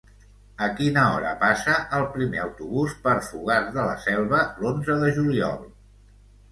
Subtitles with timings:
[0.67, 5.63] A quina hora passa el primer autobús per Fogars de la Selva l'onze de juliol?